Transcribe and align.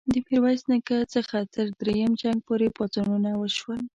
د 0.13 0.13
میرویس 0.27 0.61
نیکه 0.71 0.97
څخه 1.13 1.37
تر 1.53 1.65
دریم 1.79 2.11
جنګ 2.21 2.39
پوري 2.47 2.69
پاڅونونه 2.77 3.31
وشول. 3.37 3.81